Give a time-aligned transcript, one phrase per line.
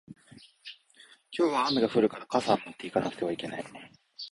[1.31, 3.65] 今日は雨が降るから傘を持って行かなくてはいけない